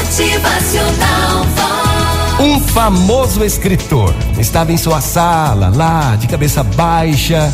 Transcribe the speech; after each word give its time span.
Motivacional. 0.00 1.46
Um 2.40 2.58
famoso 2.58 3.44
escritor 3.44 4.14
estava 4.38 4.72
em 4.72 4.78
sua 4.78 4.98
sala, 5.02 5.68
lá 5.68 6.16
de 6.16 6.26
cabeça 6.26 6.62
baixa, 6.62 7.52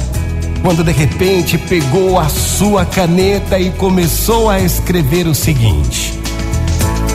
quando 0.63 0.85
de 0.85 0.93
repente 0.93 1.59
pegou 1.59 2.21
a 2.21 2.29
sua 2.29 2.87
caneta 2.87 3.59
e 3.59 3.71
começou 3.71 4.49
a 4.49 4.61
escrever 4.61 5.27
o 5.27 5.35
seguinte: 5.35 6.17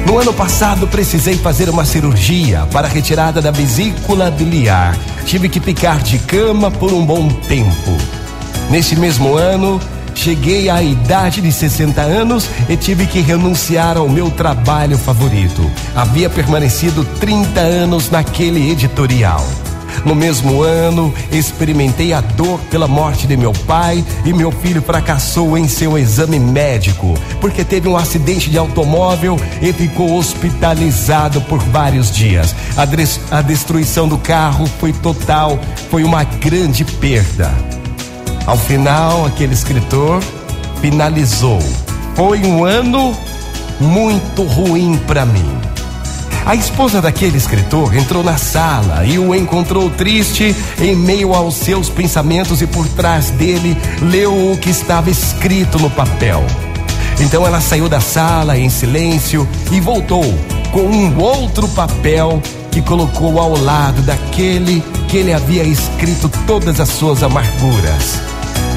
No 0.06 0.18
ano 0.18 0.34
passado 0.34 0.86
precisei 0.86 1.38
fazer 1.38 1.70
uma 1.70 1.86
cirurgia 1.86 2.68
para 2.70 2.88
a 2.88 2.92
retirada 2.92 3.42
da 3.42 3.52
vesícula 3.52 4.30
biliar. 4.30 4.98
Tive 5.26 5.48
que 5.48 5.62
ficar 5.62 6.00
de 6.00 6.20
cama 6.20 6.70
por 6.70 6.92
um 6.92 7.06
bom 7.06 7.30
tempo. 7.30 7.98
Neste 8.70 8.98
mesmo 8.98 9.38
ano, 9.38 9.80
cheguei 10.16 10.70
à 10.70 10.82
idade 10.82 11.42
de 11.42 11.52
60 11.52 12.02
anos 12.02 12.50
e 12.70 12.78
tive 12.78 13.06
que 13.06 13.22
renunciar 13.22 13.98
ao 13.98 14.08
meu 14.08 14.30
trabalho 14.30 14.98
favorito. 14.98 15.70
Havia 15.96 16.30
permanecido 16.30 17.04
30 17.20 17.60
anos 17.60 18.10
naquele 18.10 18.72
editorial. 18.72 19.46
No 20.06 20.16
mesmo 20.16 20.62
ano, 20.62 21.14
experimentei 21.32 22.14
a 22.14 22.22
dor 22.22 22.60
pela 22.70 22.88
morte 22.88 23.28
de 23.28 23.38
meu 23.38 23.52
pai 23.52 24.04
e 24.26 24.34
meu 24.34 24.52
filho 24.52 24.82
fracassou 24.82 25.58
em 25.58 25.68
seu 25.68 25.98
exame 25.98 26.40
médico 26.40 27.14
porque 27.40 27.64
teve 27.64 27.88
um 27.88 27.98
acidente 27.98 28.50
de 28.50 28.58
automóvel 28.58 29.40
e 29.62 29.72
ficou 29.74 30.18
hospitalizado 30.18 31.42
por 31.42 31.60
vários 31.60 32.12
dias. 32.12 32.56
A, 32.76 33.38
a 33.38 33.42
destruição 33.42 34.08
do 34.08 34.18
carro 34.18 34.66
foi 34.80 34.94
total, 34.94 35.60
foi 35.90 36.04
uma 36.04 36.24
grande 36.24 36.84
perda. 36.84 37.81
Ao 38.46 38.58
final, 38.58 39.26
aquele 39.26 39.54
escritor 39.54 40.22
finalizou. 40.82 41.60
Foi 42.16 42.40
um 42.40 42.66
ano 42.66 43.16
muito 43.80 44.44
ruim 44.44 44.98
para 45.08 45.26
mim. 45.26 45.46
A 46.46 46.56
esposa 46.56 47.00
daquele 47.02 47.38
escritor 47.38 47.96
entrou 47.96 48.24
na 48.24 48.36
sala 48.36 49.06
e 49.06 49.20
o 49.20 49.36
encontrou 49.36 49.90
triste 49.92 50.56
em 50.80 50.96
meio 50.96 51.34
aos 51.34 51.56
seus 51.56 51.88
pensamentos 51.88 52.62
e 52.64 52.68
por 52.68 52.88
trás 52.90 53.30
dele 53.30 53.78
leu 54.02 54.52
o 54.52 54.58
que 54.58 54.72
estava 54.72 55.10
escrito 55.10 55.78
no 55.78 55.90
papel. 55.90 56.44
Então 57.20 57.46
ela 57.46 57.62
saiu 57.62 57.88
da 57.88 58.02
sala 58.02 58.58
em 58.58 58.70
silêncio 58.70 59.48
e 59.72 59.80
voltou 59.80 60.26
com 60.72 60.82
um 60.82 61.20
outro 61.20 61.68
papel 61.70 62.42
que 62.72 62.82
colocou 62.82 63.40
ao 63.40 63.56
lado 63.56 64.02
daquele 64.02 64.84
que 65.12 65.18
ele 65.18 65.34
havia 65.34 65.64
escrito 65.64 66.32
todas 66.48 66.80
as 66.80 66.88
suas 66.88 67.22
amarguras. 67.22 68.22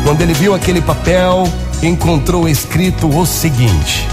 Quando 0.02 0.20
ele 0.20 0.34
viu 0.34 0.52
aquele 0.52 0.80
papel, 0.80 1.44
encontrou 1.80 2.48
escrito 2.48 3.08
o 3.08 3.24
seguinte: 3.24 4.04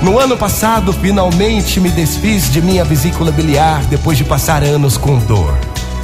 No 0.00 0.18
ano 0.18 0.38
passado, 0.38 0.90
finalmente 0.90 1.78
me 1.78 1.90
desfiz 1.90 2.50
de 2.50 2.62
minha 2.62 2.82
vesícula 2.82 3.30
biliar 3.30 3.84
depois 3.90 4.16
de 4.16 4.24
passar 4.24 4.64
anos 4.64 4.96
com 4.96 5.18
dor. 5.18 5.54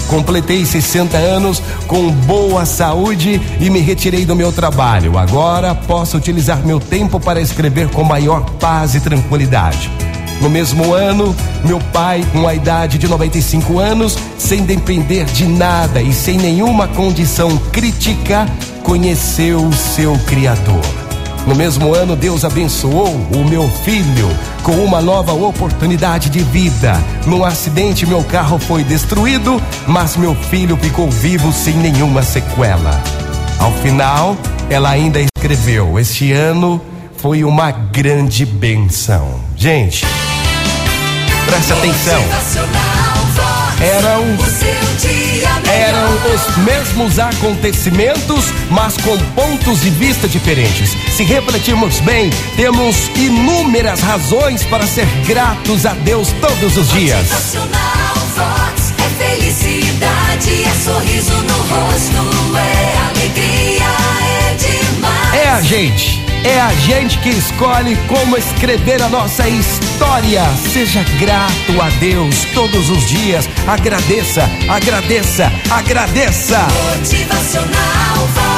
Completei 0.08 0.66
60 0.66 1.16
anos 1.16 1.62
com 1.86 2.10
boa 2.10 2.66
saúde 2.66 3.40
e 3.58 3.70
me 3.70 3.80
retirei 3.80 4.26
do 4.26 4.36
meu 4.36 4.52
trabalho. 4.52 5.16
Agora 5.16 5.74
posso 5.74 6.18
utilizar 6.18 6.58
meu 6.66 6.80
tempo 6.80 7.18
para 7.18 7.40
escrever 7.40 7.88
com 7.88 8.04
maior 8.04 8.44
paz 8.60 8.94
e 8.94 9.00
tranquilidade. 9.00 9.90
No 10.42 10.50
mesmo 10.50 10.92
ano, 10.92 11.34
meu 11.64 11.78
pai, 11.92 12.26
com 12.32 12.48
a 12.48 12.52
idade 12.52 12.98
de 12.98 13.06
95 13.06 13.78
anos, 13.78 14.18
sem 14.36 14.64
depender 14.64 15.24
de 15.26 15.46
nada 15.46 16.02
e 16.02 16.12
sem 16.12 16.36
nenhuma 16.36 16.88
condição 16.88 17.56
crítica, 17.70 18.44
conheceu 18.82 19.64
o 19.64 19.72
seu 19.72 20.18
Criador. 20.26 20.82
No 21.46 21.54
mesmo 21.54 21.94
ano, 21.94 22.16
Deus 22.16 22.44
abençoou 22.44 23.14
o 23.32 23.48
meu 23.48 23.68
filho 23.84 24.28
com 24.64 24.72
uma 24.84 25.00
nova 25.00 25.32
oportunidade 25.32 26.28
de 26.28 26.40
vida. 26.40 27.00
Num 27.24 27.44
acidente, 27.44 28.04
meu 28.04 28.24
carro 28.24 28.58
foi 28.58 28.82
destruído, 28.82 29.62
mas 29.86 30.16
meu 30.16 30.34
filho 30.34 30.76
ficou 30.76 31.08
vivo 31.08 31.52
sem 31.52 31.74
nenhuma 31.74 32.24
sequela. 32.24 33.00
Ao 33.60 33.70
final, 33.74 34.36
ela 34.68 34.90
ainda 34.90 35.20
escreveu: 35.20 36.00
Este 36.00 36.32
ano 36.32 36.80
foi 37.16 37.44
uma 37.44 37.70
grande 37.70 38.44
benção. 38.44 39.40
Gente, 39.56 40.04
presta 41.52 41.74
atenção. 41.74 42.24
Eram 43.78 44.22
eram 45.70 46.34
os 46.34 46.56
mesmos 46.64 47.18
acontecimentos, 47.18 48.46
mas 48.70 48.96
com 48.96 49.18
pontos 49.34 49.82
de 49.82 49.90
vista 49.90 50.26
diferentes. 50.26 50.96
Se 51.14 51.24
refletirmos 51.24 52.00
bem, 52.00 52.30
temos 52.56 53.10
inúmeras 53.16 54.00
razões 54.00 54.64
para 54.64 54.86
ser 54.86 55.06
gratos 55.26 55.84
a 55.84 55.92
Deus 55.92 56.28
todos 56.40 56.78
os 56.78 56.88
dias. 56.88 57.28
Vox. 58.34 58.94
É 58.98 59.24
felicidade, 59.24 60.64
é 60.64 60.74
sorriso 60.82 61.32
no 61.32 61.58
rosto, 61.58 62.56
é 62.56 63.10
alegria, 63.10 63.84
é 64.22 64.54
demais. 64.54 65.34
É 65.34 65.48
a 65.50 65.60
gente, 65.60 66.21
é 66.44 66.60
a 66.60 66.72
gente 66.74 67.18
que 67.18 67.30
escolhe 67.30 67.96
como 68.08 68.36
escrever 68.36 69.02
a 69.02 69.08
nossa 69.08 69.48
história. 69.48 70.42
Seja 70.72 71.04
grato 71.18 71.80
a 71.80 71.88
Deus 72.00 72.44
todos 72.54 72.90
os 72.90 73.06
dias. 73.08 73.48
Agradeça, 73.66 74.48
agradeça, 74.68 75.52
agradeça. 75.70 76.58
Motivacional. 76.98 78.51